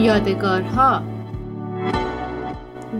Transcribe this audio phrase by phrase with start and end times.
[0.00, 1.02] یادگارها.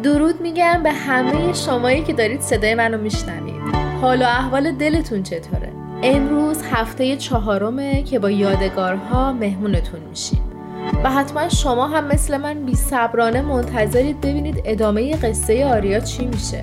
[0.02, 3.60] درود میگم به همه شمایی که دارید صدای منو میشنوید.
[4.00, 10.40] حال و احوال دلتون چطوره؟ امروز هفته چهارمه که با یادگارها مهمونتون میشیم.
[11.04, 16.60] و حتما شما هم مثل من بی صبرانه منتظرید ببینید ادامه قصه آریا چی میشه.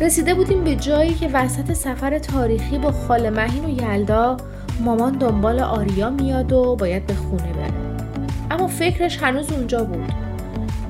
[0.00, 4.36] رسیده بودیم به جایی که وسط سفر تاریخی با خاله مهین و یلدا
[4.80, 7.85] مامان دنبال آریا میاد و باید به خونه بره.
[8.50, 10.12] اما فکرش هنوز اونجا بود.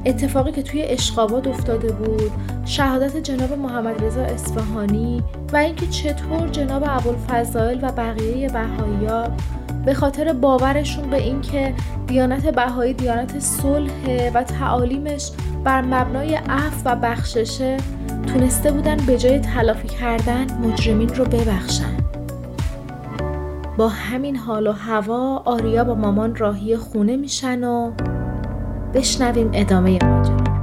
[0.07, 2.33] اتفاقی که توی اشقابات افتاده بود
[2.65, 9.29] شهادت جناب محمد رضا اصفهانی و اینکه چطور جناب ابوالفضائل و بقیه بهایی‌ها
[9.85, 11.75] به خاطر باورشون به اینکه
[12.07, 15.31] دیانت بهایی دیانت صلح و تعالیمش
[15.65, 17.77] بر مبنای عفو و بخششه
[18.27, 22.06] تونسته بودن به جای تلافی کردن مجرمین رو ببخشن.
[23.77, 27.93] با همین حال و هوا آریا با مامان راهی خونه میشن و
[28.95, 30.57] بشنویم ادامه ماجرا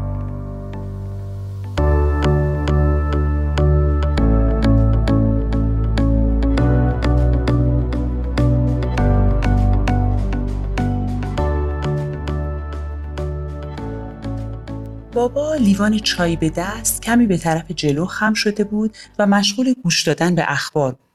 [15.14, 20.04] بابا لیوان چای به دست کمی به طرف جلو خم شده بود و مشغول گوش
[20.04, 21.13] دادن به اخبار بود.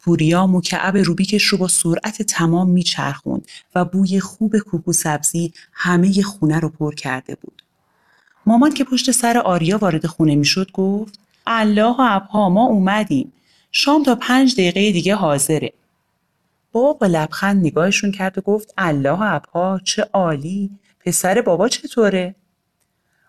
[0.00, 6.60] پوریا مکعب روبیکش رو با سرعت تمام میچرخوند و بوی خوب کوکو سبزی همه خونه
[6.60, 7.62] رو پر کرده بود.
[8.46, 13.32] مامان که پشت سر آریا وارد خونه می‌شد گفت الله و ابها ما اومدیم.
[13.72, 15.72] شام تا پنج دقیقه دیگه حاضره.
[16.72, 20.70] بابا با لبخند نگاهشون کرد و گفت الله و ابها چه عالی.
[21.00, 22.34] پسر بابا چطوره؟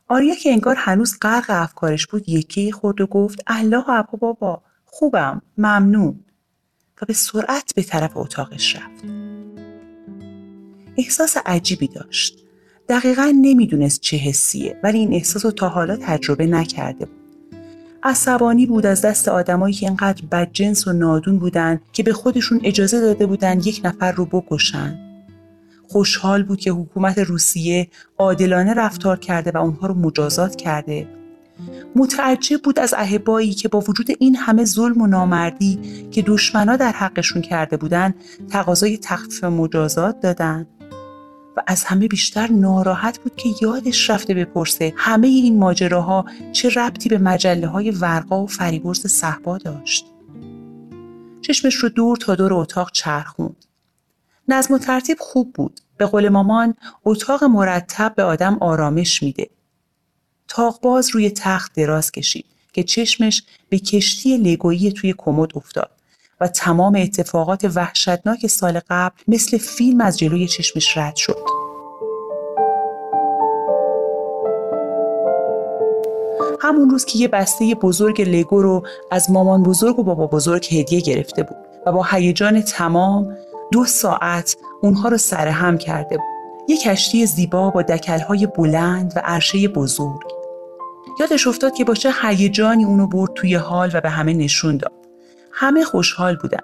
[0.07, 4.61] آریا که انگار هنوز غرق افکارش بود یکی خورد و گفت الله و ابها بابا
[4.85, 6.19] خوبم ممنون
[7.01, 9.03] و به سرعت به طرف اتاقش رفت.
[10.97, 12.37] احساس عجیبی داشت.
[12.89, 17.15] دقیقا نمی‌دونست چه حسیه ولی این احساس رو تا حالا تجربه نکرده بود.
[18.03, 22.99] عصبانی بود از دست آدمایی که اینقدر بدجنس و نادون بودن که به خودشون اجازه
[23.01, 24.99] داده بودن یک نفر رو بکشن.
[25.87, 27.87] خوشحال بود که حکومت روسیه
[28.17, 31.07] عادلانه رفتار کرده و اونها رو مجازات کرده
[31.95, 35.79] متعجب بود از اهبایی که با وجود این همه ظلم و نامردی
[36.11, 38.15] که دشمنا در حقشون کرده بودند
[38.49, 40.67] تقاضای تخفیف مجازات دادن.
[41.57, 47.09] و از همه بیشتر ناراحت بود که یادش رفته بپرسه همه این ماجراها چه ربطی
[47.09, 50.05] به مجله های ورقا و فریبرز صحبا داشت.
[51.41, 53.65] چشمش رو دور تا دور اتاق چرخوند.
[54.47, 55.79] نظم و ترتیب خوب بود.
[55.97, 56.73] به قول مامان
[57.05, 59.49] اتاق مرتب به آدم آرامش میده.
[60.53, 65.89] تاقباز روی تخت دراز کشید که چشمش به کشتی لگویی توی کمد افتاد
[66.41, 71.37] و تمام اتفاقات وحشتناک سال قبل مثل فیلم از جلوی چشمش رد شد.
[76.61, 81.01] همون روز که یه بسته بزرگ لگو رو از مامان بزرگ و بابا بزرگ هدیه
[81.01, 83.37] گرفته بود و با هیجان تمام
[83.71, 86.25] دو ساعت اونها رو سرهم کرده بود.
[86.67, 90.40] یه کشتی زیبا با دکلهای بلند و عرشه بزرگ
[91.19, 94.91] یادش افتاد که با چه هیجانی اونو برد توی حال و به همه نشون داد.
[95.51, 96.61] همه خوشحال بودن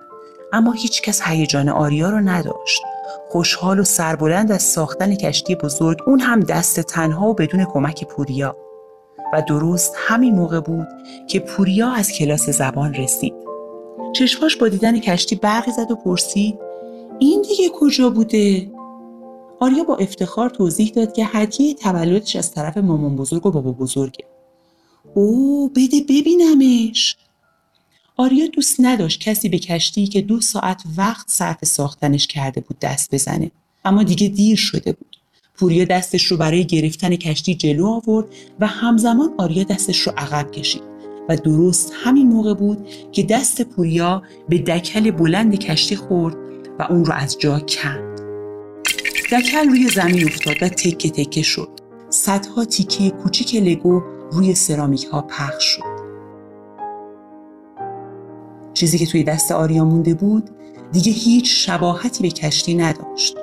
[0.54, 2.82] اما هیچ کس هیجان آریا رو نداشت.
[3.30, 8.58] خوشحال و سربلند از ساختن کشتی بزرگ اون هم دست تنها و بدون کمک پوریا.
[9.34, 10.88] و درست همین موقع بود
[11.28, 13.34] که پوریا از کلاس زبان رسید.
[14.14, 16.60] چشماش با دیدن کشتی برقی زد و پرسید
[17.20, 18.72] این دیگه کجا بوده؟
[19.60, 24.26] آریا با افتخار توضیح داد که هدیه تولدش از طرف مامان بزرگ و بابا بزرگه.
[25.18, 27.16] او بده ببینمش.
[28.18, 33.16] آریا دوست نداشت کسی به کشتی که دو ساعت وقت صرف ساختنش کرده بود دست
[33.16, 33.52] بزنه.
[33.86, 35.18] اما دیگه دیر شده بود.
[35.56, 38.28] پوریا دستش رو برای گرفتن کشتی جلو آورد
[38.60, 40.84] و همزمان آریا دستش رو عقب کشید
[41.30, 46.36] و درست همین موقع بود که دست پوریا به دکل بلند کشتی خورد
[46.80, 48.22] و اون رو از جا کند.
[49.32, 51.70] دکل روی زمین افتاد و تکه تکه شد.
[52.10, 56.08] صدها تیکه کوچیک لگو روی سرامیک ها پخش شد.
[58.74, 60.50] چیزی که توی دست آریا مونده بود
[60.92, 63.38] دیگه هیچ شباهتی به کشتی نداشت.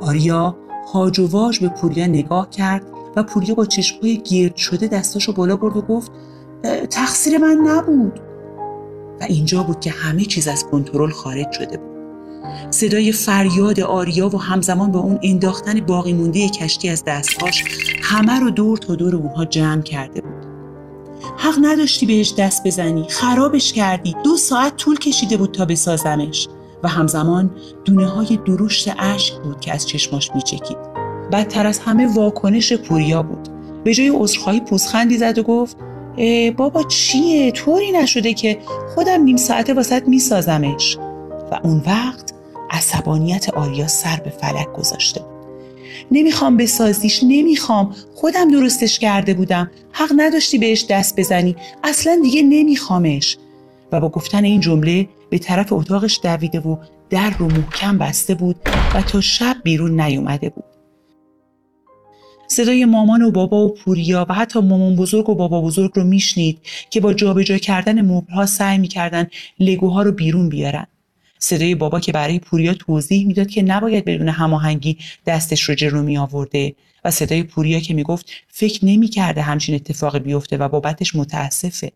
[0.00, 0.56] آریا
[0.92, 2.86] هاج و واج به پوریا نگاه کرد
[3.16, 6.12] و پوریا با چشمهای گرد شده دستاشو بالا برد و گفت
[6.90, 8.20] تقصیر من نبود
[9.20, 11.95] و اینجا بود که همه چیز از کنترل خارج شده بود
[12.70, 17.64] صدای فریاد آریا و همزمان با اون انداختن باقی مونده کشتی از دستهاش
[18.02, 20.46] همه رو دور تا دور اونها جمع کرده بود.
[21.36, 26.48] حق نداشتی بهش دست بزنی خرابش کردی دو ساعت طول کشیده بود تا بسازمش.
[26.82, 27.50] و همزمان
[27.84, 30.76] دونه های درشت اشک بود که از چشماش میچکید.
[31.32, 33.48] بدتر از همه واکنش پوریا بود.
[33.84, 35.76] به جای عذرخواهی پوزخندی زد و گفت
[36.56, 38.58] بابا چیه؟ طوری نشده که
[38.94, 40.98] خودم نیم ساعته واسط میسازمش.
[41.52, 42.32] و اون وقت
[42.70, 45.20] عصبانیت آریا سر به فلک گذاشته
[46.10, 47.94] نمی‌خوام بسازیش نمی‌خوام.
[48.14, 49.70] خودم درستش کرده بودم.
[49.92, 51.56] حق نداشتی بهش دست بزنی.
[51.84, 53.36] اصلا دیگه نمیخوامش.
[53.92, 56.76] و با گفتن این جمله به طرف اتاقش دویده و
[57.10, 58.56] در رو محکم بسته بود
[58.94, 60.64] و تا شب بیرون نیومده بود.
[62.48, 66.58] صدای مامان و بابا و پوریا و حتی مامان بزرگ و بابا بزرگ رو میشنید
[66.90, 69.26] که با جابجا کردن مبلها سعی می‌کردن
[69.60, 70.86] لگوها رو بیرون بیارن.
[71.38, 76.18] صدای بابا که برای پوریا توضیح می‌داد که نباید بدون هماهنگی دستش رو جلو می
[76.18, 76.74] آورده.
[77.04, 81.92] و صدای پوریا که می‌گفت فکر نمی‌کرده همچین اتفاقی بیفته و بابتش متاسفه.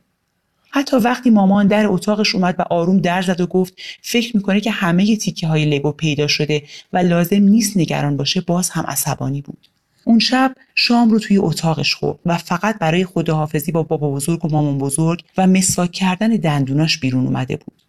[0.70, 4.70] حتی وقتی مامان در اتاقش اومد و آروم در زد و گفت فکر می‌کنه که
[4.70, 6.62] همه تیکه های لگو پیدا شده
[6.92, 9.68] و لازم نیست نگران باشه باز هم عصبانی بود.
[10.04, 14.48] اون شب شام رو توی اتاقش خورد و فقط برای خداحافظی با بابا بزرگ و
[14.48, 17.82] مامان بزرگ و مسواک کردن دندوناش بیرون اومده بود.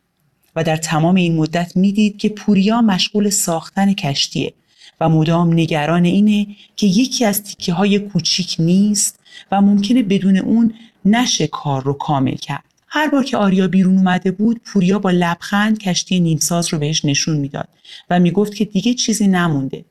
[0.55, 4.53] و در تمام این مدت می‌دید که پوریا مشغول ساختن کشتیه
[5.01, 9.19] و مدام نگران اینه که یکی از تیکه های کوچیک نیست
[9.51, 10.73] و ممکنه بدون اون
[11.05, 12.63] نشه کار رو کامل کرد.
[12.87, 17.37] هر بار که آریا بیرون اومده بود پوریا با لبخند کشتی نیمساز رو بهش نشون
[17.37, 17.67] می‌داد
[18.09, 19.85] و می‌گفت که دیگه چیزی نمونده.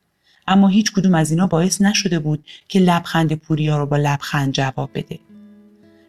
[0.48, 4.90] اما هیچ کدوم از اینا باعث نشده بود که لبخند پوریا رو با لبخند جواب
[4.94, 5.18] بده.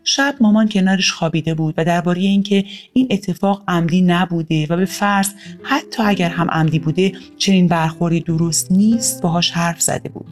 [0.04, 5.30] شب مامان کنارش خوابیده بود و درباره اینکه این اتفاق عمدی نبوده و به فرض
[5.64, 10.28] حتی اگر هم عمدی بوده چنین برخوری درست نیست باهاش حرف زده بود.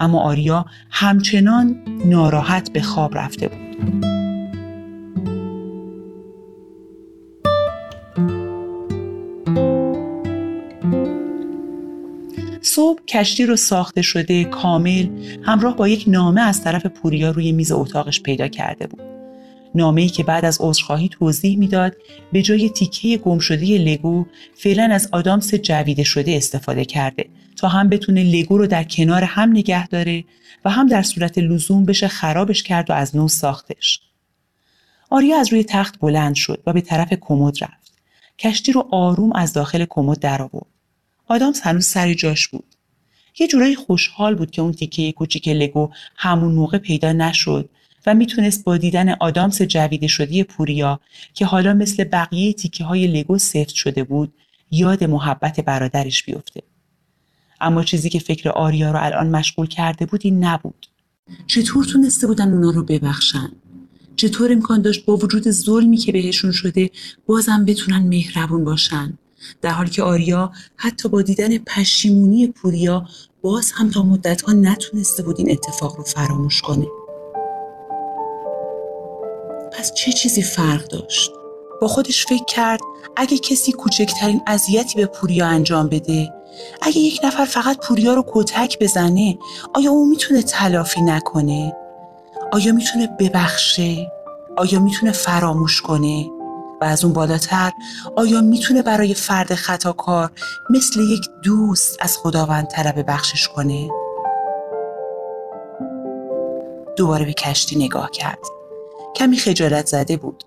[0.00, 4.19] اما آریا همچنان ناراحت به خواب رفته بود.
[13.10, 15.08] کشتی رو ساخته شده کامل
[15.42, 19.00] همراه با یک نامه از طرف پوریا روی میز اتاقش پیدا کرده بود.
[19.74, 21.96] نامه‌ای که بعد از عذرخواهی توضیح می‌داد
[22.32, 27.88] به جای تیکه گم شده لگو فعلا از آدامس جویده شده استفاده کرده تا هم
[27.88, 30.24] بتونه لگو رو در کنار هم نگه داره
[30.64, 34.00] و هم در صورت لزوم بشه خرابش کرد و از نو ساختش.
[35.10, 37.92] آریا از روی تخت بلند شد و به طرف کمد رفت.
[38.38, 40.66] کشتی رو آروم از داخل کمد درآورد.
[41.28, 42.69] آدامس هنوز سر جاش بود.
[43.38, 47.68] یه جورایی خوشحال بود که اون تیکه کوچیک لگو همون موقع پیدا نشد
[48.06, 51.00] و می‌تونست با دیدن آدامس جویده شدی پوریا
[51.34, 54.32] که حالا مثل بقیه تیکه های لگو سفت شده بود
[54.70, 56.62] یاد محبت برادرش بیفته.
[57.60, 60.86] اما چیزی که فکر آریا رو الان مشغول کرده بود این نبود.
[61.46, 63.52] چطور تونسته بودن اونا رو ببخشن؟
[64.16, 66.90] چطور امکان داشت با وجود ظلمی که بهشون شده
[67.26, 69.18] بازم بتونن مهربون باشن؟
[69.62, 73.06] در حالی که آریا حتی با دیدن پشیمونی پوریا
[73.42, 76.86] باز هم تا مدتها نتونسته بود این اتفاق رو فراموش کنه.
[79.72, 81.30] پس چه چیزی فرق داشت؟
[81.80, 82.80] با خودش فکر کرد
[83.16, 86.32] اگه کسی کوچکترین اذیتی به پوریا انجام بده
[86.82, 89.38] اگه یک نفر فقط پوریا رو کتک بزنه
[89.74, 91.76] آیا او می‌تونه تلافی نکنه؟
[92.52, 94.12] آیا می‌تونه ببخشه؟
[94.56, 96.39] آیا می‌تونه فراموش کنه؟
[96.80, 97.72] و از اون بالاتر
[98.16, 100.30] آیا می‌تونه برای فرد خطاکار
[100.70, 103.90] مثل یک دوست از خداوند طلب بخشش کنه؟
[106.96, 108.38] دوباره به کشتی نگاه کرد.
[109.16, 110.44] کمی خجالت زده بود.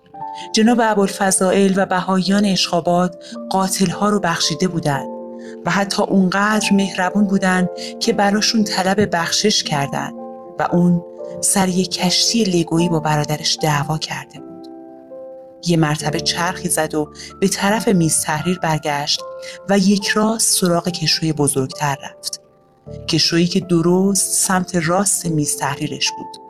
[0.52, 5.08] جناب ابوالفضائل و بهاییان اشخابات قاتلها رو بخشیده بودند
[5.66, 7.68] و حتی اونقدر مهربون بودند
[8.00, 10.14] که براشون طلب بخشش کردند
[10.58, 11.02] و اون
[11.40, 14.43] سر یک کشتی لگویی با برادرش دعوا کرده.
[15.66, 19.20] یه مرتبه چرخی زد و به طرف میز تحریر برگشت
[19.68, 22.40] و یک راست سراغ کشوی بزرگتر رفت.
[23.08, 26.44] کشویی که درست سمت راست میز تحریرش بود.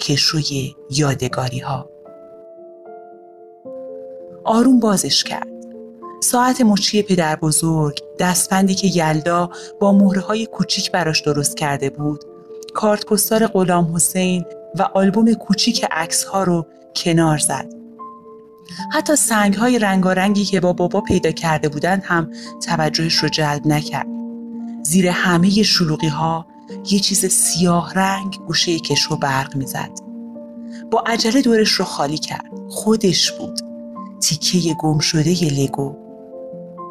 [0.00, 1.90] کشوی یادگاری ها.
[4.44, 5.48] آروم بازش کرد.
[6.22, 12.24] ساعت مچی پدر بزرگ، دستبندی که یلدا با مهره های کوچیک براش درست کرده بود،
[12.74, 14.44] کارت پستار غلام حسین
[14.78, 16.66] و آلبوم کوچیک عکس ها رو
[16.96, 17.66] کنار زد.
[18.92, 22.30] حتی سنگ های رنگارنگی که با بابا پیدا کرده بودند هم
[22.66, 24.06] توجهش رو جلب نکرد.
[24.82, 26.46] زیر همه شلوغی ها
[26.90, 29.90] یه چیز سیاه رنگ گوشه کشو برق می‌زد.
[30.90, 32.50] با عجله دورش رو خالی کرد.
[32.68, 33.60] خودش بود.
[34.20, 35.96] تیکه گم شده ی لگو.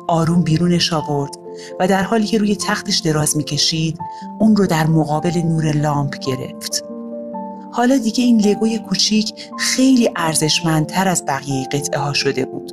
[0.07, 1.31] آروم بیرونش آورد
[1.79, 3.99] و در حالی که روی تختش دراز می‌کشید
[4.39, 6.82] اون رو در مقابل نور لامپ گرفت.
[7.73, 12.71] حالا دیگه این لگوی کوچیک خیلی ارزشمندتر از بقیه قطعه ها شده بود.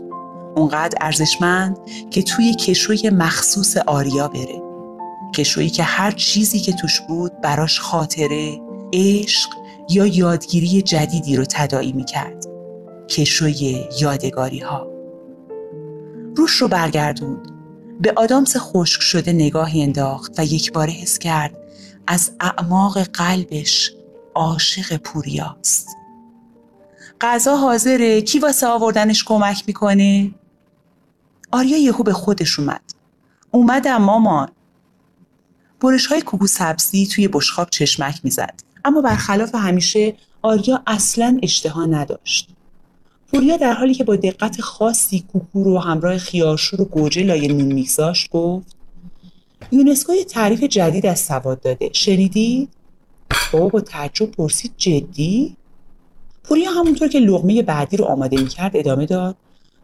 [0.56, 1.78] اونقدر ارزشمند
[2.10, 4.62] که توی کشوی مخصوص آریا بره.
[5.36, 8.60] کشویی که هر چیزی که توش بود براش خاطره
[8.92, 9.50] عشق
[9.90, 12.46] یا یادگیری جدیدی رو تداعی می کرد
[13.08, 14.86] کشوی یادگاری ها
[16.36, 17.48] روش رو برگردوند
[18.00, 21.56] به آدامس خشک شده نگاهی انداخت و یک بار حس کرد
[22.06, 23.92] از اعماق قلبش
[24.34, 25.96] عاشق پوریاست
[27.20, 28.22] غذا حاضره.
[28.22, 30.30] کی واسه آوردنش کمک می‌کنه؟
[31.52, 32.82] آریا یهو به خودش اومد.
[33.50, 34.48] اومدم مامان.
[35.80, 38.60] برش های کوکو سبزی توی بشخاب چشمک می‌زد.
[38.84, 42.48] اما برخلاف همیشه آریا اصلا اشتها نداشت.
[43.32, 47.72] پوریا در حالی که با دقت خاصی کوکو رو همراه خیارشور و گوجه لای نون
[47.72, 48.76] میگذاشت گفت
[49.72, 51.90] یونسکو یه تعریف جدید از سواد داده.
[51.92, 52.68] شنیدید؟
[53.52, 55.56] بابا با تعجب پرسید جدی؟
[56.44, 59.36] پوریا همونطور که لغمه بعدی رو آماده می‌کرد ادامه داد.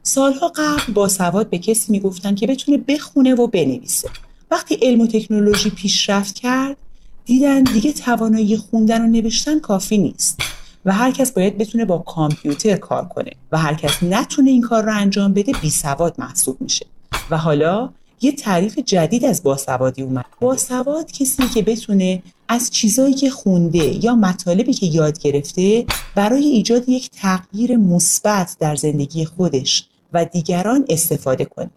[0.02, 4.08] سالها قبل با سواد به کسی می‌گفتن که بتونه بخونه و بنویسه.
[4.50, 6.76] وقتی علم و تکنولوژی پیشرفت کرد
[7.24, 10.40] دیدن دیگه توانایی خوندن و نوشتن کافی نیست
[10.84, 14.82] و هر کس باید بتونه با کامپیوتر کار کنه و هر کس نتونه این کار
[14.82, 16.86] رو انجام بده بی سواد محسوب میشه.
[17.30, 20.24] و حالا یه تعریف جدید از باسوادی اومد.
[20.40, 26.88] باسواد کسی که بتونه از چیزایی که خونده یا مطالبی که یاد گرفته برای ایجاد
[26.88, 31.70] یک تغییر مثبت در زندگی خودش و دیگران استفاده کنه.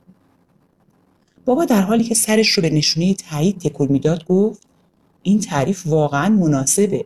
[1.46, 4.62] بابا در حالی که سرش رو به نشونه تایید تکون می‌داد گفت
[5.24, 7.06] این تعریف واقعا مناسبه.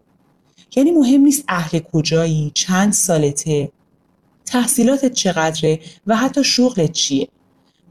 [0.75, 3.71] یعنی مهم نیست اهل کجایی چند سالته
[4.45, 7.27] تحصیلاتت چقدره و حتی شغلت چیه.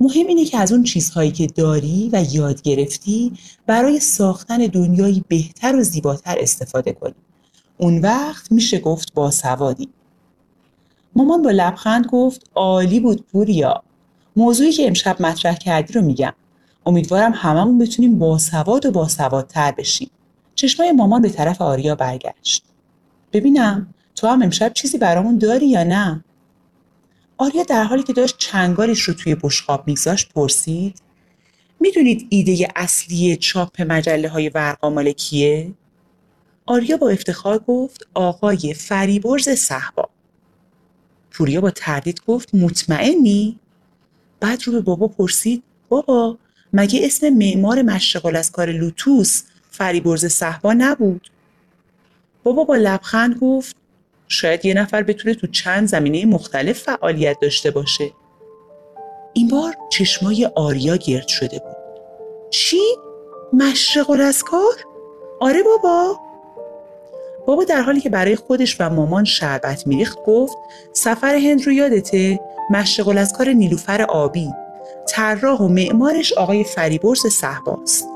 [0.02, 3.32] مهم اینه که از اون چیزهایی که داری و یاد گرفتی
[3.66, 7.14] برای ساختن دنیایی بهتر و زیباتر استفاده کنی.
[7.78, 9.88] اون وقت میشه گفت با سوادی.
[11.16, 13.82] مامان با لبخند گفت عالی بود پوریا.
[14.36, 16.32] موضوعی که امشب مطرح کردی رو میگم.
[16.86, 20.10] امیدوارم هممون بتونیم باسواد و باسوادتر بشیم.
[20.54, 22.64] چشمای مامان به طرف آریا برگشت.
[23.32, 26.24] ببینم تو هم امشب چیزی برامون داری یا نه؟
[27.42, 30.94] آریا در حالی که داشت چنگالش رو توی بشقاب میگذاشت پرسید
[31.80, 35.72] می‌دونید ایده اصلی چاپ مجله های ورقا کیه؟
[36.66, 40.08] آریا با افتخار گفت آقای فریبرز صحبا
[41.30, 43.58] پوریا با تردید گفت مطمئنی؟
[44.40, 46.38] بعد رو به بابا پرسید بابا
[46.72, 51.30] مگه اسم معمار مشغل از کار لوتوس فریبرز صحبا نبود؟
[52.44, 53.76] بابا با لبخند گفت
[54.32, 58.10] شاید یه نفر بتونه تو چند زمینه مختلف فعالیت داشته باشه.
[59.32, 61.76] این بار چشمای آریا گرد شده بود.
[62.50, 62.80] چی؟
[63.52, 64.74] مشرق و رزکار؟
[65.40, 66.20] آره بابا.
[67.46, 70.56] بابا در حالی که برای خودش و مامان شربت میریخت گفت
[70.92, 74.50] سفر هند رو یادته؟ مشرق و کار نیلوفر آبی.
[75.08, 78.08] طراح و معمارش آقای فریبرز صحباست.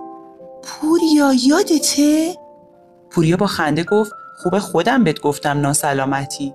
[0.62, 2.35] پوریا یادته؟
[3.11, 6.54] پوریا با خنده گفت خوب خودم بهت گفتم ناسلامتی.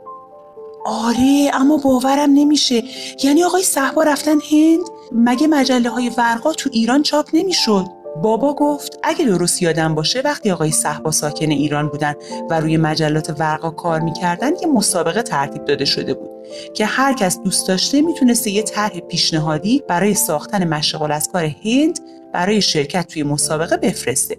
[0.85, 2.83] آره اما باورم نمیشه.
[3.23, 7.85] یعنی آقای صحبا رفتن هند؟ مگه مجله های ورقا تو ایران چاپ نمی‌شد؟
[8.21, 12.13] بابا گفت اگه درست یادم باشه وقتی آقای صحبا ساکن ایران بودن
[12.49, 16.29] و روی مجلات ورقا کار می‌کردن یه مسابقه ترتیب داده شده بود
[16.73, 21.99] که هر کس دوست داشته می‌تونسته یه طرح پیشنهادی برای ساختن مشغل از کار هند
[22.33, 24.37] برای شرکت توی مسابقه بفرسته.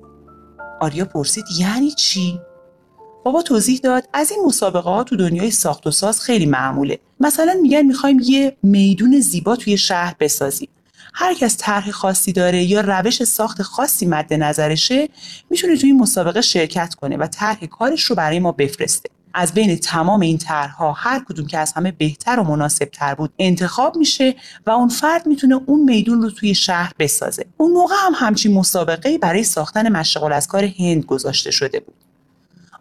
[0.80, 2.40] آریا پرسید یعنی چی؟
[3.24, 6.98] بابا توضیح داد از این مسابقه ها تو دنیای ساخت و ساز خیلی معموله.
[7.20, 10.68] مثلا میگن می‌خوایم یه میدون زیبا توی شهر بسازیم.
[11.14, 15.08] هر کس طرح خاصی داره یا روش ساخت خاصی مد نظرشه
[15.50, 19.10] می‌تونه توی این مسابقه شرکت کنه و طرح کارش رو برای ما بفرسته.
[19.34, 23.32] از بین تمام این طرحها هر کدوم که از همه بهتر و مناسب تر بود
[23.38, 24.34] انتخاب میشه
[24.66, 27.46] و اون فرد می‌تونه اون میدون رو توی شهر بسازه.
[27.56, 31.94] اون موقع هم همچین مسابقه برای ساختن مشغل از کار هند گذاشته شده بود.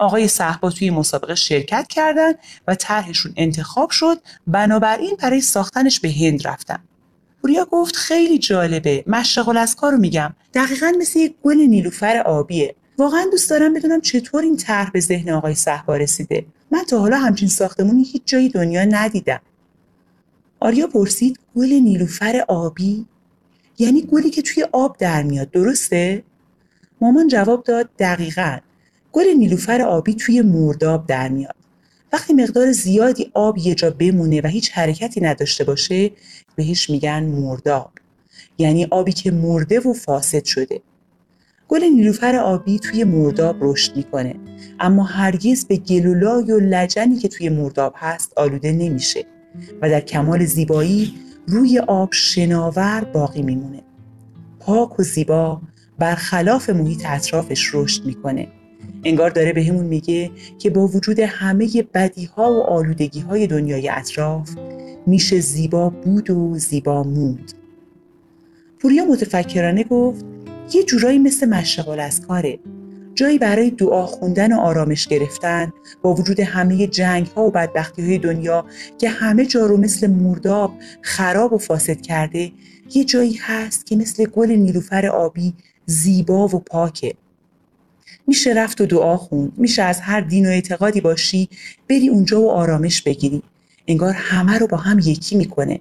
[0.02, 2.36] آقای صحبا توی مسابقه شرکت کردند
[2.68, 4.18] و طرحشون انتخاب شد.
[4.48, 6.80] بنابراین برای ساختنش به هند رفتن.
[7.42, 9.04] پوریا گفت خیلی جالبه.
[9.08, 10.34] مشغل از کارو میگم.
[10.54, 12.76] دقیقا مثل یک گل نیلوفر آبیه.
[12.98, 16.46] واقعا دوست دارم بدونم چطور این طرح به ذهن آقای صحبا رسیده.
[16.72, 19.42] من تا حالا همچین ساختمونی هیچ جایی دنیا ندیدم.
[20.60, 23.06] آریا پرسید گل نیلوفر آبی؟
[23.78, 26.24] یعنی گلی که توی آب در میاد درسته؟
[27.02, 28.58] مامان جواب داد دقیقا.
[29.12, 31.56] گل نیلوفر آبی توی مرداب در میاد.
[32.14, 36.12] وقتی مقدار زیادی آب یه جا بمونه و هیچ حرکتی نداشته باشه
[36.56, 37.92] بهش میگن مرداب.
[38.58, 40.82] یعنی آبی که مرده و فاسد شده.
[41.68, 44.36] گل نیلوفر آبی توی مرداب رشد می‌کنه.
[44.80, 49.26] اما هرگز به گلولای و لجنی که توی مرداب هست آلوده نمیشه
[49.82, 51.14] و در کمال زیبایی
[51.48, 53.84] روی آب شناور باقی میمونه.
[54.60, 55.62] پاک و زیبا
[56.00, 58.48] برخلاف محیط اطرافش رشد می‌کنه.
[59.04, 63.90] انگار داره بهمون همون میگه که با وجود همه بدی ها و آلودگی های دنیای
[63.90, 64.50] اطراف
[65.08, 67.54] میشه زیبا بود و زیبا موند.
[68.80, 70.26] پوریا متفکرانه گفت
[70.74, 72.60] یه جورایی مثل مشغال از کاره
[73.16, 78.18] جایی برای دعا خوندن و آرامش گرفتن با وجود همه جنگ ها و بدبختی های
[78.18, 78.66] دنیا
[78.98, 82.52] که همه جا رو مثل مرداب خراب و فاسد کرده
[82.96, 85.54] یه جایی هست که مثل گل نیلوفر آبی
[85.86, 87.14] زیبا و پاکه.
[88.28, 89.52] میشه رفت و دعا خوند.
[89.58, 91.50] میشه از هر دین و اعتقادی باشی
[91.90, 93.44] بری اونجا و آرامش بگیری.
[93.88, 95.80] انگار همه رو با هم یکی می‌کنه.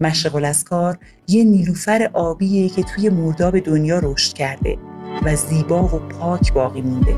[0.00, 4.76] مشرق الاسکار یه نیلوفر آبیه که توی مرداب دنیا رشد کرده
[5.22, 7.16] و زیبا و پاک باقی مونده.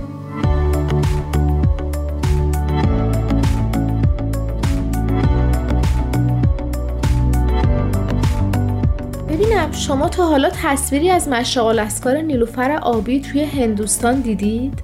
[9.68, 14.82] ببینم شما تا حالا تصویری از مشرق الاسکار نیلوفر آبی توی هندوستان دیدید؟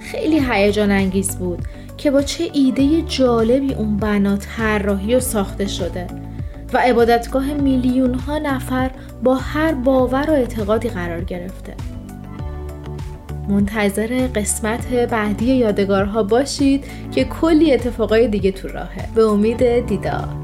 [0.00, 1.58] خیلی هیجان انگیز بود
[1.96, 6.06] که با چه ایده جالبی اون بنا طراحی و ساخته شده
[6.72, 8.90] و عبادتگاه میلیون ها نفر
[9.22, 11.74] با هر باور و اعتقادی قرار گرفته.
[13.48, 19.14] منتظر قسمت بعدی یادگارها باشید که کلی اتفاقای دیگه تو راهه.
[19.14, 20.43] به امید دیدار.